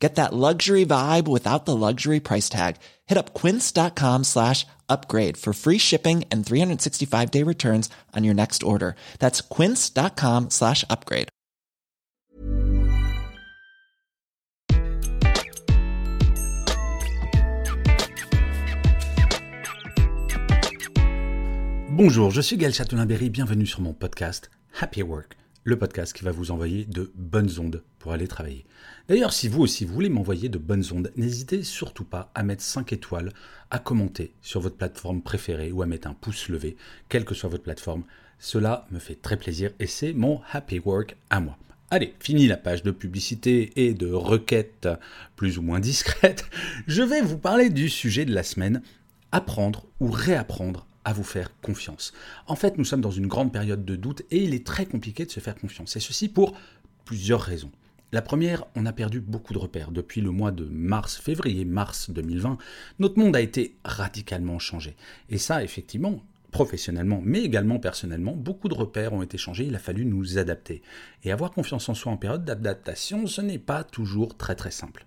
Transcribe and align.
Get 0.00 0.14
that 0.14 0.32
luxury 0.32 0.86
vibe 0.86 1.28
without 1.28 1.66
the 1.66 1.76
luxury 1.76 2.20
price 2.20 2.48
tag. 2.48 2.76
Hit 3.06 3.18
up 3.18 3.34
quince.com 3.34 4.24
slash 4.24 4.66
upgrade 4.88 5.36
for 5.36 5.52
free 5.52 5.78
shipping 5.78 6.24
and 6.32 6.44
365 6.44 7.30
day 7.30 7.42
returns 7.44 7.90
on 8.16 8.24
your 8.24 8.34
next 8.34 8.62
order. 8.62 8.96
That's 9.18 9.42
quince.com 9.42 10.48
slash 10.50 10.84
upgrade. 10.88 11.28
Bonjour, 21.92 22.30
je 22.30 22.40
suis 22.40 22.56
Gaël 22.56 22.72
Châtelain-Berry, 22.72 23.28
bienvenue 23.28 23.66
sur 23.66 23.82
mon 23.82 23.92
podcast 23.92 24.50
Happy 24.80 25.02
Work, 25.02 25.36
le 25.64 25.78
podcast 25.78 26.12
qui 26.14 26.24
va 26.24 26.30
vous 26.30 26.50
envoyer 26.50 26.84
de 26.84 27.12
bonnes 27.14 27.58
ondes 27.58 27.82
pour 27.98 28.12
aller 28.12 28.28
travailler. 28.28 28.64
D'ailleurs, 29.08 29.32
si 29.32 29.48
vous 29.48 29.60
aussi 29.60 29.84
voulez 29.84 30.08
m'envoyer 30.08 30.48
de 30.48 30.58
bonnes 30.58 30.84
ondes, 30.92 31.12
n'hésitez 31.16 31.62
surtout 31.62 32.04
pas 32.04 32.30
à 32.34 32.42
mettre 32.42 32.62
5 32.62 32.92
étoiles, 32.92 33.32
à 33.70 33.78
commenter 33.78 34.34
sur 34.40 34.60
votre 34.60 34.76
plateforme 34.76 35.22
préférée 35.22 35.72
ou 35.72 35.82
à 35.82 35.86
mettre 35.86 36.08
un 36.08 36.14
pouce 36.14 36.48
levé, 36.48 36.76
quelle 37.08 37.24
que 37.24 37.34
soit 37.34 37.50
votre 37.50 37.62
plateforme. 37.62 38.04
Cela 38.38 38.86
me 38.90 38.98
fait 38.98 39.16
très 39.16 39.36
plaisir 39.36 39.70
et 39.78 39.86
c'est 39.86 40.12
mon 40.12 40.40
happy 40.52 40.78
work 40.78 41.16
à 41.28 41.40
moi. 41.40 41.58
Allez, 41.90 42.14
fini 42.20 42.46
la 42.46 42.56
page 42.56 42.82
de 42.82 42.92
publicité 42.92 43.72
et 43.76 43.94
de 43.94 44.10
requêtes 44.12 44.88
plus 45.36 45.58
ou 45.58 45.62
moins 45.62 45.80
discrètes. 45.80 46.46
Je 46.86 47.02
vais 47.02 47.20
vous 47.20 47.38
parler 47.38 47.68
du 47.68 47.88
sujet 47.88 48.24
de 48.24 48.32
la 48.32 48.44
semaine, 48.44 48.80
apprendre 49.32 49.86
ou 49.98 50.10
réapprendre 50.10 50.86
vous 51.12 51.24
faire 51.24 51.50
confiance. 51.60 52.12
En 52.46 52.56
fait, 52.56 52.78
nous 52.78 52.84
sommes 52.84 53.00
dans 53.00 53.10
une 53.10 53.26
grande 53.26 53.52
période 53.52 53.84
de 53.84 53.96
doute 53.96 54.22
et 54.30 54.42
il 54.42 54.54
est 54.54 54.66
très 54.66 54.86
compliqué 54.86 55.24
de 55.24 55.30
se 55.30 55.40
faire 55.40 55.56
confiance. 55.56 55.96
Et 55.96 56.00
ceci 56.00 56.28
pour 56.28 56.54
plusieurs 57.04 57.40
raisons. 57.40 57.72
La 58.12 58.22
première, 58.22 58.64
on 58.74 58.86
a 58.86 58.92
perdu 58.92 59.20
beaucoup 59.20 59.52
de 59.52 59.58
repères. 59.58 59.92
Depuis 59.92 60.20
le 60.20 60.32
mois 60.32 60.50
de 60.50 60.64
mars, 60.64 61.16
février-mars 61.16 62.10
2020, 62.10 62.58
notre 62.98 63.18
monde 63.18 63.36
a 63.36 63.40
été 63.40 63.76
radicalement 63.84 64.58
changé. 64.58 64.96
Et 65.28 65.38
ça, 65.38 65.62
effectivement, 65.62 66.20
professionnellement, 66.50 67.20
mais 67.24 67.42
également 67.42 67.78
personnellement, 67.78 68.34
beaucoup 68.34 68.68
de 68.68 68.74
repères 68.74 69.12
ont 69.12 69.22
été 69.22 69.38
changés, 69.38 69.66
il 69.66 69.74
a 69.76 69.78
fallu 69.78 70.04
nous 70.04 70.38
adapter. 70.38 70.82
Et 71.22 71.30
avoir 71.30 71.52
confiance 71.52 71.88
en 71.88 71.94
soi 71.94 72.10
en 72.10 72.16
période 72.16 72.44
d'adaptation, 72.44 73.26
ce 73.26 73.40
n'est 73.40 73.58
pas 73.58 73.84
toujours 73.84 74.36
très 74.36 74.56
très 74.56 74.72
simple. 74.72 75.06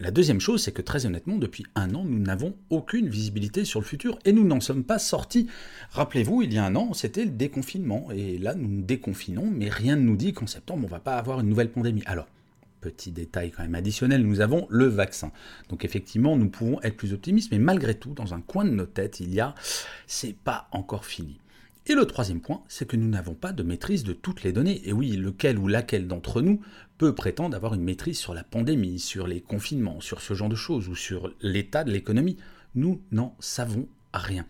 La 0.00 0.12
deuxième 0.12 0.40
chose, 0.40 0.62
c'est 0.62 0.70
que 0.70 0.80
très 0.80 1.06
honnêtement, 1.06 1.38
depuis 1.38 1.66
un 1.74 1.92
an, 1.96 2.04
nous 2.04 2.20
n'avons 2.20 2.54
aucune 2.70 3.08
visibilité 3.08 3.64
sur 3.64 3.80
le 3.80 3.84
futur 3.84 4.16
et 4.24 4.30
nous 4.30 4.44
n'en 4.44 4.60
sommes 4.60 4.84
pas 4.84 5.00
sortis. 5.00 5.48
Rappelez-vous, 5.90 6.42
il 6.42 6.54
y 6.54 6.58
a 6.58 6.64
un 6.64 6.76
an, 6.76 6.94
c'était 6.94 7.24
le 7.24 7.32
déconfinement 7.32 8.12
et 8.12 8.38
là, 8.38 8.54
nous 8.54 8.68
nous 8.68 8.82
déconfinons, 8.82 9.50
mais 9.50 9.68
rien 9.68 9.96
ne 9.96 10.02
nous 10.02 10.16
dit 10.16 10.32
qu'en 10.32 10.46
septembre, 10.46 10.82
on 10.84 10.86
ne 10.86 10.90
va 10.90 11.00
pas 11.00 11.16
avoir 11.16 11.40
une 11.40 11.48
nouvelle 11.48 11.72
pandémie. 11.72 12.04
Alors, 12.06 12.28
petit 12.80 13.10
détail 13.10 13.50
quand 13.50 13.64
même 13.64 13.74
additionnel, 13.74 14.22
nous 14.22 14.40
avons 14.40 14.68
le 14.70 14.86
vaccin. 14.86 15.32
Donc 15.68 15.84
effectivement, 15.84 16.36
nous 16.36 16.48
pouvons 16.48 16.80
être 16.82 16.96
plus 16.96 17.12
optimistes, 17.12 17.50
mais 17.50 17.58
malgré 17.58 17.94
tout, 17.94 18.14
dans 18.14 18.34
un 18.34 18.40
coin 18.40 18.64
de 18.64 18.70
nos 18.70 18.86
têtes, 18.86 19.18
il 19.18 19.34
y 19.34 19.40
a, 19.40 19.56
c'est 20.06 20.36
pas 20.36 20.68
encore 20.70 21.06
fini. 21.06 21.40
Et 21.90 21.94
le 21.94 22.04
troisième 22.04 22.42
point, 22.42 22.62
c'est 22.68 22.86
que 22.86 22.96
nous 22.96 23.08
n'avons 23.08 23.32
pas 23.32 23.52
de 23.52 23.62
maîtrise 23.62 24.04
de 24.04 24.12
toutes 24.12 24.42
les 24.42 24.52
données. 24.52 24.86
Et 24.86 24.92
oui, 24.92 25.12
lequel 25.12 25.56
ou 25.56 25.68
laquelle 25.68 26.06
d'entre 26.06 26.42
nous 26.42 26.60
peut 26.98 27.14
prétendre 27.14 27.56
avoir 27.56 27.72
une 27.72 27.82
maîtrise 27.82 28.18
sur 28.18 28.34
la 28.34 28.44
pandémie, 28.44 28.98
sur 28.98 29.26
les 29.26 29.40
confinements, 29.40 30.02
sur 30.02 30.20
ce 30.20 30.34
genre 30.34 30.50
de 30.50 30.54
choses, 30.54 30.90
ou 30.90 30.94
sur 30.94 31.32
l'état 31.40 31.84
de 31.84 31.90
l'économie? 31.90 32.36
Nous 32.74 33.00
n'en 33.10 33.34
savons 33.40 33.88
rien. 34.12 34.44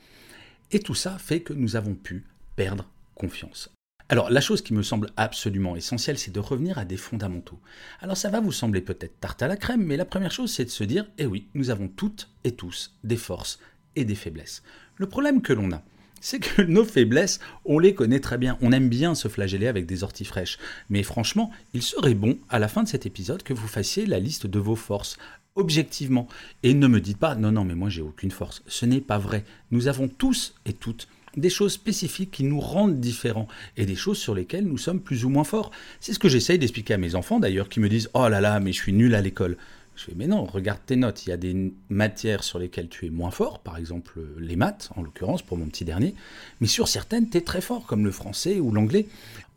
Et 0.73 0.81
tout 0.81 0.97
ça 0.97 1.17
fait 1.17 1.41
que 1.41 1.53
nous 1.53 1.77
avons 1.77 1.95
pu 1.95 2.25
perdre 2.57 2.91
confiance. 3.15 3.71
Alors 4.09 4.31
la 4.31 4.41
chose 4.41 4.63
qui 4.63 4.75
me 4.75 4.83
semble 4.83 5.11
absolument 5.17 5.77
essentielle, 5.77 6.19
c'est 6.19 6.33
de 6.33 6.41
revenir 6.41 6.77
à 6.77 6.85
des 6.85 6.97
fondamentaux. 6.97 7.61
Alors 8.01 8.17
ça 8.17 8.31
va 8.31 8.41
vous 8.41 8.51
sembler 8.51 8.81
peut-être 8.81 9.21
tarte 9.21 9.43
à 9.43 9.49
la 9.49 9.57
crème, 9.57 9.85
mais 9.85 9.97
la 9.97 10.05
première 10.05 10.33
chose, 10.33 10.51
c'est 10.51 10.65
de 10.65 10.71
se 10.71 10.83
dire, 10.83 11.09
eh 11.19 11.27
oui, 11.27 11.47
nous 11.55 11.71
avons 11.71 11.87
toutes 11.87 12.31
et 12.43 12.53
tous 12.53 12.99
des 13.05 13.17
forces 13.17 13.61
et 13.95 14.05
des 14.05 14.17
faiblesses. 14.17 14.65
Le 14.97 15.07
problème 15.07 15.41
que 15.41 15.53
l'on 15.53 15.71
a, 15.71 15.85
c'est 16.21 16.41
que 16.41 16.63
nos 16.69 16.85
faiblesses, 16.85 17.41
on 17.65 17.79
les 17.79 17.95
connaît 17.95 18.21
très 18.21 18.39
bien. 18.39 18.59
On 18.61 18.73
aime 18.73 18.89
bien 18.89 19.15
se 19.15 19.29
flageller 19.29 19.67
avec 19.67 19.87
des 19.87 20.03
orties 20.03 20.25
fraîches. 20.25 20.59
Mais 20.91 21.03
franchement, 21.03 21.51
il 21.75 21.83
serait 21.83 22.15
bon, 22.15 22.39
à 22.49 22.59
la 22.59 22.69
fin 22.69 22.83
de 22.83 22.89
cet 22.89 23.07
épisode, 23.07 23.43
que 23.43 23.55
vous 23.55 23.69
fassiez 23.69 24.07
la 24.07 24.19
liste 24.19 24.47
de 24.47 24.59
vos 24.59 24.77
forces, 24.77 25.17
objectivement. 25.55 26.29
Et 26.63 26.75
ne 26.75 26.87
me 26.87 27.01
dites 27.01 27.19
pas, 27.19 27.35
non, 27.35 27.53
non, 27.53 27.65
mais 27.65 27.75
moi 27.75 27.89
j'ai 27.89 28.03
aucune 28.03 28.31
force. 28.31 28.63
Ce 28.67 28.87
n'est 28.87 29.01
pas 29.01 29.19
vrai. 29.19 29.45
Nous 29.71 29.89
avons 29.89 30.09
tous 30.09 30.55
et 30.67 30.73
toutes 30.73 31.09
des 31.37 31.51
choses 31.51 31.73
spécifiques 31.73 32.31
qui 32.31 32.45
nous 32.45 32.61
rendent 32.61 33.01
différents 33.01 33.49
et 33.77 33.87
des 33.87 33.95
choses 33.95 34.19
sur 34.19 34.35
lesquelles 34.35 34.67
nous 34.67 34.79
sommes 34.79 35.01
plus 35.01 35.25
ou 35.25 35.29
moins 35.29 35.45
forts. 35.45 35.71
C'est 36.01 36.13
ce 36.13 36.19
que 36.19 36.29
j'essaye 36.29 36.59
d'expliquer 36.59 36.95
à 36.95 36.99
mes 36.99 37.15
enfants 37.15 37.39
d'ailleurs 37.39 37.69
qui 37.69 37.81
me 37.81 37.89
disent 37.89 38.11
Oh 38.15 38.29
là 38.29 38.41
là, 38.41 38.61
mais 38.61 38.73
je 38.73 38.79
suis 38.79 38.93
nul 38.93 39.15
à 39.15 39.21
l'école. 39.21 39.57
Je 39.99 40.05
fais, 40.05 40.13
mais 40.15 40.29
non, 40.29 40.45
regarde 40.45 40.79
tes 40.87 40.95
notes. 40.95 41.27
Il 41.27 41.31
y 41.31 41.33
a 41.33 41.37
des 41.37 41.75
matières 41.89 42.45
sur 42.45 42.61
lesquelles 42.61 42.89
tu 42.89 43.07
es 43.07 43.11
moins 43.11 43.33
fort, 43.33 43.59
par 43.59 43.77
exemple 43.77 44.21
les 44.39 44.55
maths, 44.55 44.91
en 44.95 45.03
l'occurrence, 45.03 45.43
pour 45.43 45.59
mon 45.59 45.67
petit 45.67 45.85
dernier. 45.85 46.15
Mais 46.61 46.69
sur 46.69 46.87
certaines, 46.87 47.29
tu 47.29 47.37
es 47.37 47.41
très 47.41 47.61
fort, 47.61 47.85
comme 47.85 48.05
le 48.05 48.13
français 48.13 48.61
ou 48.61 48.71
l'anglais. 48.71 49.09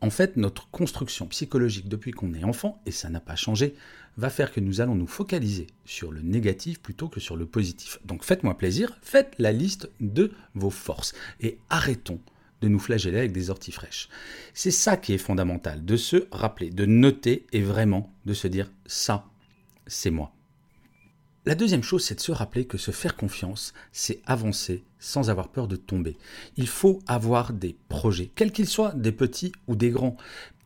En 0.02 0.10
fait, 0.10 0.38
notre 0.38 0.68
construction 0.72 1.28
psychologique 1.28 1.88
depuis 1.88 2.10
qu'on 2.10 2.34
est 2.34 2.44
enfant, 2.44 2.82
et 2.88 2.92
ça 2.92 3.10
n'a 3.10 3.20
pas 3.20 3.36
changé, 3.36 3.76
va 4.18 4.32
faire 4.32 4.52
que 4.52 4.60
nous 4.60 4.82
allons 4.82 4.96
nous 4.96 5.06
focaliser 5.06 5.68
sur 5.86 6.12
le 6.12 6.22
négatif 6.22 6.80
plutôt 6.80 7.08
que 7.08 7.20
sur 7.20 7.38
le 7.38 7.46
positif. 7.46 8.00
Donc 8.06 8.24
faites-moi 8.24 8.58
plaisir, 8.58 8.98
faites 9.04 9.34
la 9.38 9.52
liste 9.52 9.92
de 10.00 10.32
vos 10.56 10.72
forces 10.72 11.14
et 11.40 11.60
arrêtons 11.70 12.20
de 12.62 12.68
nous 12.68 12.80
flageller 12.80 13.20
avec 13.20 13.32
des 13.32 13.52
orties 13.52 13.72
fraîches. 13.72 14.10
C'est 14.56 14.72
ça 14.72 14.98
qui 14.98 15.14
est 15.14 15.20
fondamental, 15.20 15.86
de 15.86 15.98
se 15.98 16.28
rappeler, 16.32 16.72
de 16.72 16.86
noter 16.86 17.46
et 17.54 17.62
vraiment 17.62 18.12
de 18.26 18.34
se 18.34 18.48
dire 18.48 18.72
ça, 18.86 19.31
c'est 19.92 20.12
moi. 20.12 20.34
La 21.46 21.56
deuxième 21.56 21.84
chose, 21.84 22.06
c'est 22.06 22.16
de 22.16 22.22
se 22.22 22.32
rappeler 22.32 22.66
que 22.66 22.78
se 22.78 22.92
faire 22.92 23.16
confiance, 23.16 23.74
c'est 23.92 24.22
avancer 24.26 24.84
sans 25.00 25.30
avoir 25.30 25.50
peur 25.50 25.68
de 25.68 25.76
tomber. 25.76 26.18
Il 26.56 26.68
faut 26.68 27.00
avoir 27.08 27.52
des 27.52 27.76
projets, 27.90 28.32
quels 28.36 28.52
qu'ils 28.52 28.68
soient, 28.68 28.94
des 28.94 29.12
petits 29.12 29.52
ou 29.68 29.76
des 29.76 29.90
grands. 29.90 30.18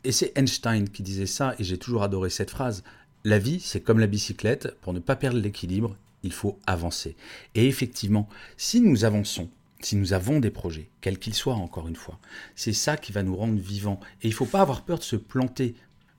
Et 0.03 0.11
c'est 0.11 0.37
Einstein 0.37 0.89
qui 0.89 1.01
disait 1.01 1.25
ça, 1.25 1.55
et 1.57 1.63
j'ai 1.63 1.77
toujours 1.77 2.03
adoré 2.03 2.29
cette 2.29 2.51
phrase. 2.51 2.83
La 3.23 3.39
vie, 3.39 3.59
c'est 3.61 3.81
comme 3.81 3.99
la 3.99 4.07
bicyclette, 4.07 4.75
pour 4.81 4.93
ne 4.93 4.99
pas 4.99 5.15
perdre 5.15 5.39
l'équilibre, 5.39 5.97
il 6.23 6.33
faut 6.33 6.59
avancer. 6.67 7.15
Et 7.55 7.67
effectivement, 7.67 8.27
si 8.57 8.81
nous 8.81 9.05
avançons, 9.05 9.49
si 9.79 9.95
nous 9.95 10.13
avons 10.13 10.39
des 10.39 10.51
projets, 10.51 10.89
quels 11.01 11.19
qu'ils 11.19 11.33
soient 11.33 11.55
encore 11.55 11.87
une 11.87 11.95
fois, 11.95 12.19
c'est 12.55 12.73
ça 12.73 12.97
qui 12.97 13.11
va 13.11 13.23
nous 13.23 13.35
rendre 13.35 13.59
vivants. 13.59 13.99
Et 14.21 14.27
il 14.27 14.31
ne 14.31 14.35
faut 14.35 14.45
pas 14.45 14.61
avoir 14.61 14.83
peur 14.83 14.99
de 14.99 15.03
se 15.03 15.15
planter. 15.15 15.75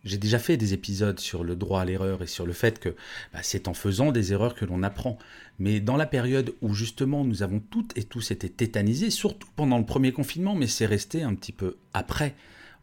J'ai 0.06 0.18
déjà 0.18 0.38
fait 0.38 0.56
des 0.56 0.72
épisodes 0.72 1.18
sur 1.18 1.42
le 1.42 1.56
droit 1.56 1.80
à 1.80 1.84
l'erreur 1.84 2.22
et 2.22 2.28
sur 2.28 2.46
le 2.46 2.52
fait 2.52 2.78
que 2.78 2.90
bah, 3.32 3.40
c'est 3.42 3.66
en 3.66 3.74
faisant 3.74 4.12
des 4.12 4.32
erreurs 4.32 4.54
que 4.54 4.64
l'on 4.64 4.84
apprend. 4.84 5.18
Mais 5.58 5.80
dans 5.80 5.96
la 5.96 6.06
période 6.06 6.54
où 6.62 6.74
justement 6.74 7.24
nous 7.24 7.42
avons 7.42 7.58
toutes 7.58 7.98
et 7.98 8.04
tous 8.04 8.30
été 8.30 8.48
tétanisés, 8.48 9.10
surtout 9.10 9.48
pendant 9.56 9.78
le 9.78 9.84
premier 9.84 10.12
confinement, 10.12 10.54
mais 10.54 10.68
c'est 10.68 10.86
resté 10.86 11.24
un 11.24 11.34
petit 11.34 11.50
peu 11.50 11.76
après, 11.92 12.36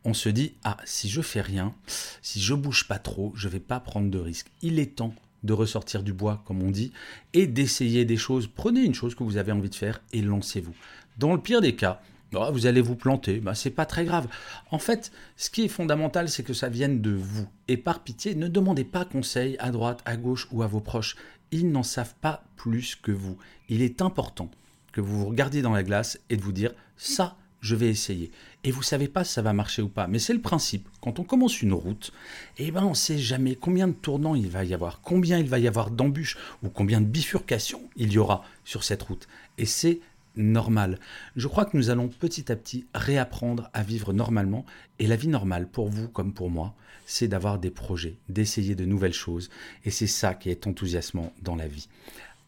on 0.03 0.13
se 0.13 0.27
dit 0.27 0.55
ah 0.65 0.75
si 0.83 1.07
je 1.09 1.21
fais 1.21 1.39
rien, 1.39 1.73
si 2.21 2.41
je 2.41 2.53
bouge 2.53 2.89
pas 2.89 2.99
trop, 2.99 3.31
je 3.35 3.47
vais 3.47 3.61
pas 3.61 3.79
prendre 3.79 4.11
de 4.11 4.19
risques. 4.19 4.51
Il 4.61 4.77
est 4.77 4.97
temps 4.97 5.15
de 5.43 5.53
ressortir 5.53 6.03
du 6.03 6.11
bois, 6.11 6.43
comme 6.45 6.61
on 6.61 6.71
dit, 6.71 6.91
et 7.33 7.47
d'essayer 7.47 8.03
des 8.03 8.17
choses. 8.17 8.47
Prenez 8.53 8.81
une 8.81 8.95
chose 8.95 9.15
que 9.15 9.23
vous 9.23 9.37
avez 9.37 9.53
envie 9.53 9.69
de 9.69 9.75
faire 9.75 10.01
et 10.11 10.21
lancez-vous. 10.21 10.75
Dans 11.17 11.33
le 11.33 11.39
pire 11.39 11.61
des 11.61 11.75
cas, 11.75 12.01
ah, 12.41 12.51
vous 12.51 12.65
allez 12.65 12.81
vous 12.81 12.95
planter, 12.95 13.39
bah, 13.39 13.55
c'est 13.55 13.69
pas 13.69 13.85
très 13.85 14.05
grave. 14.05 14.27
En 14.71 14.79
fait, 14.79 15.11
ce 15.37 15.49
qui 15.49 15.63
est 15.63 15.69
fondamental, 15.69 16.29
c'est 16.29 16.43
que 16.43 16.53
ça 16.53 16.69
vienne 16.69 17.01
de 17.01 17.11
vous. 17.11 17.47
Et 17.67 17.77
par 17.77 17.99
pitié, 17.99 18.35
ne 18.35 18.47
demandez 18.47 18.83
pas 18.83 19.05
conseil 19.05 19.55
à 19.59 19.71
droite, 19.71 20.01
à 20.05 20.17
gauche 20.17 20.47
ou 20.51 20.63
à 20.63 20.67
vos 20.67 20.79
proches. 20.79 21.15
Ils 21.51 21.71
n'en 21.71 21.83
savent 21.83 22.15
pas 22.21 22.43
plus 22.55 22.95
que 22.95 23.11
vous. 23.11 23.37
Il 23.69 23.81
est 23.81 24.01
important 24.01 24.49
que 24.91 25.01
vous 25.01 25.19
vous 25.19 25.25
regardiez 25.25 25.61
dans 25.61 25.73
la 25.73 25.83
glace 25.83 26.19
et 26.29 26.37
de 26.37 26.41
vous 26.41 26.51
dire 26.51 26.73
ça, 26.97 27.35
je 27.63 27.75
vais 27.75 27.87
essayer. 27.87 28.31
Et 28.63 28.71
vous 28.71 28.83
savez 28.83 29.07
pas 29.07 29.23
si 29.23 29.33
ça 29.33 29.41
va 29.41 29.53
marcher 29.53 29.81
ou 29.81 29.87
pas. 29.87 30.07
Mais 30.07 30.19
c'est 30.19 30.33
le 30.33 30.41
principe. 30.41 30.87
Quand 31.01 31.19
on 31.19 31.23
commence 31.23 31.61
une 31.61 31.73
route, 31.73 32.11
eh 32.57 32.71
ben 32.71 32.83
on 32.83 32.93
sait 32.93 33.17
jamais 33.17 33.55
combien 33.55 33.87
de 33.87 33.93
tournants 33.93 34.35
il 34.35 34.49
va 34.49 34.65
y 34.65 34.73
avoir, 34.73 35.01
combien 35.01 35.39
il 35.39 35.47
va 35.47 35.59
y 35.59 35.67
avoir 35.67 35.89
d'embûches 35.89 36.37
ou 36.61 36.69
combien 36.69 37.01
de 37.01 37.05
bifurcations 37.05 37.81
il 37.95 38.11
y 38.11 38.17
aura 38.17 38.43
sur 38.65 38.83
cette 38.83 39.03
route. 39.03 39.27
Et 39.57 39.65
c'est 39.65 40.01
normal. 40.35 40.99
Je 41.35 41.47
crois 41.47 41.65
que 41.65 41.77
nous 41.77 41.89
allons 41.89 42.07
petit 42.07 42.51
à 42.51 42.55
petit 42.55 42.85
réapprendre 42.93 43.69
à 43.73 43.83
vivre 43.83 44.13
normalement. 44.13 44.65
Et 44.99 45.07
la 45.07 45.15
vie 45.15 45.27
normale, 45.27 45.67
pour 45.67 45.89
vous 45.89 46.07
comme 46.07 46.33
pour 46.33 46.49
moi, 46.49 46.73
c'est 47.05 47.27
d'avoir 47.27 47.59
des 47.59 47.71
projets, 47.71 48.15
d'essayer 48.29 48.75
de 48.75 48.85
nouvelles 48.85 49.13
choses. 49.13 49.49
Et 49.85 49.91
c'est 49.91 50.07
ça 50.07 50.33
qui 50.33 50.49
est 50.49 50.67
enthousiasmant 50.67 51.33
dans 51.41 51.55
la 51.55 51.67
vie. 51.67 51.87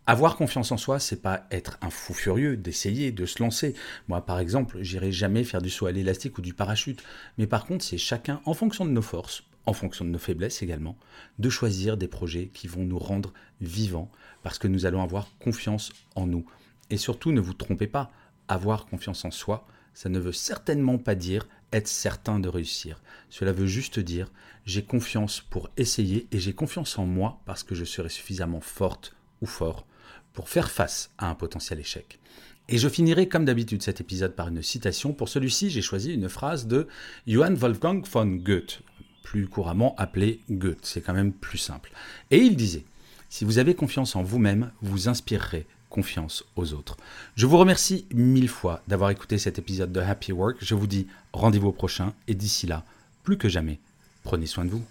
Avoir 0.08 0.36
confiance 0.36 0.72
en 0.72 0.78
soi, 0.78 1.00
c'est 1.00 1.22
pas 1.22 1.48
être 1.50 1.80
un 1.82 1.90
fou 1.90 2.14
furieux 2.14 2.58
d'essayer 2.58 3.12
de 3.12 3.26
se 3.26 3.42
lancer. 3.42 3.74
Moi, 4.08 4.24
par 4.24 4.40
exemple, 4.40 4.78
j'irai 4.82 5.12
jamais 5.12 5.44
faire 5.44 5.64
du 5.64 5.72
saut 5.72 5.88
à 5.88 5.92
l'élastique 5.92 6.38
ou 6.38 6.42
du 6.42 6.54
parachute. 6.54 7.04
Mais 7.40 7.48
par 7.48 7.66
contre, 7.66 7.84
c'est 7.84 7.98
chacun, 7.98 8.40
en 8.46 8.54
fonction 8.54 8.86
de 8.86 8.92
nos 8.92 9.02
forces, 9.02 9.44
en 9.66 9.74
fonction 9.74 10.06
de 10.06 10.12
nos 10.12 10.20
faiblesses 10.20 10.62
également, 10.62 10.96
de 11.40 11.50
choisir 11.50 11.98
des 11.98 12.08
projets 12.08 12.52
qui 12.54 12.68
vont 12.68 12.84
nous 12.84 13.00
rendre 13.00 13.34
vivants 13.62 14.12
parce 14.44 14.60
que 14.60 14.68
nous 14.68 14.86
allons 14.86 15.02
avoir 15.02 15.28
confiance 15.40 15.92
en 16.14 16.28
nous. 16.28 16.46
Et 16.90 16.98
surtout, 16.98 17.32
ne 17.32 17.42
vous 17.42 17.54
trompez 17.54 17.88
pas, 17.88 18.12
avoir 18.48 18.86
confiance 18.86 19.26
en 19.26 19.32
soi, 19.32 19.68
ça 19.94 20.10
ne 20.10 20.20
veut 20.20 20.34
certainement 20.34 20.98
pas 20.98 21.16
dire 21.16 21.48
être 21.72 21.88
certain 21.88 22.40
de 22.40 22.50
réussir. 22.50 23.02
Cela 23.30 23.52
veut 23.52 23.66
juste 23.66 24.00
dire 24.00 24.32
j'ai 24.66 24.84
confiance 24.84 25.42
pour 25.42 25.70
essayer 25.78 26.28
et 26.32 26.40
j'ai 26.40 26.54
confiance 26.54 26.98
en 26.98 27.06
moi 27.06 27.42
parce 27.46 27.64
que 27.64 27.76
je 27.76 27.86
serai 27.86 28.10
suffisamment 28.10 28.62
forte 28.62 29.16
ou 29.42 29.46
fort 29.46 29.86
pour 30.34 30.50
faire 30.50 30.70
face 30.70 31.12
à 31.18 31.30
un 31.30 31.36
potentiel 31.36 31.80
échec. 31.80 32.20
Et 32.68 32.78
je 32.78 32.90
finirai 32.90 33.28
comme 33.28 33.46
d'habitude 33.46 33.84
cet 33.84 34.02
épisode 34.02 34.36
par 34.36 34.48
une 34.48 34.64
citation. 34.64 35.14
Pour 35.14 35.30
celui-ci, 35.30 35.70
j'ai 35.70 35.84
choisi 35.84 36.14
une 36.14 36.30
phrase 36.30 36.66
de 36.66 36.88
Johann 37.28 37.54
Wolfgang 37.54 38.06
von 38.08 38.26
Goethe, 38.26 38.82
plus 39.24 39.48
couramment 39.48 39.96
appelé 39.98 40.42
Goethe. 40.50 40.84
C'est 40.86 41.02
quand 41.02 41.14
même 41.14 41.32
plus 41.32 41.60
simple. 41.60 41.92
Et 42.32 42.38
il 42.38 42.56
disait 42.56 42.84
Si 43.30 43.46
vous 43.46 43.60
avez 43.60 43.76
confiance 43.76 44.16
en 44.16 44.24
vous-même, 44.24 44.72
vous 44.82 45.10
inspirerez 45.10 45.68
confiance 45.96 46.44
aux 46.58 46.74
autres. 46.74 46.98
Je 47.36 47.46
vous 47.46 47.58
remercie 47.58 48.06
mille 48.14 48.50
fois 48.50 48.82
d'avoir 48.86 49.12
écouté 49.12 49.38
cet 49.38 49.58
épisode 49.58 49.94
de 49.94 50.02
Happy 50.02 50.34
Work. 50.34 50.58
Je 50.60 50.76
vous 50.76 50.88
dis 50.88 51.08
rendez-vous 51.32 51.70
au 51.70 51.72
prochain 51.72 52.14
et 52.28 52.36
d'ici 52.36 52.68
là, 52.68 52.84
plus 53.24 53.38
que 53.38 53.48
jamais, 53.48 53.80
prenez 54.26 54.46
soin 54.46 54.66
de 54.66 54.72
vous. 54.72 54.84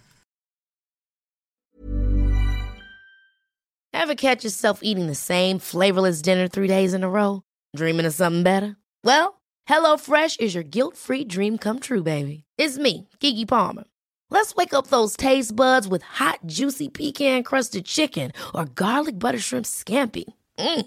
Ever 3.92 4.14
catch 4.14 4.44
yourself 4.44 4.80
eating 4.82 5.06
the 5.06 5.14
same 5.14 5.58
flavorless 5.58 6.22
dinner 6.22 6.48
three 6.48 6.68
days 6.68 6.94
in 6.94 7.04
a 7.04 7.08
row? 7.08 7.42
Dreaming 7.76 8.06
of 8.06 8.14
something 8.14 8.42
better? 8.42 8.76
Well, 9.04 9.40
HelloFresh 9.68 10.40
is 10.40 10.54
your 10.54 10.64
guilt-free 10.64 11.24
dream 11.24 11.58
come 11.58 11.80
true, 11.80 12.02
baby. 12.02 12.44
It's 12.56 12.78
me, 12.78 13.08
Kiki 13.20 13.44
Palmer. 13.44 13.84
Let's 14.30 14.54
wake 14.54 14.72
up 14.72 14.86
those 14.86 15.16
taste 15.16 15.54
buds 15.54 15.86
with 15.86 16.02
hot, 16.02 16.40
juicy 16.46 16.88
pecan-crusted 16.88 17.84
chicken 17.84 18.32
or 18.54 18.64
garlic 18.64 19.18
butter 19.18 19.38
shrimp 19.38 19.66
scampi. 19.66 20.24
Mm. 20.58 20.86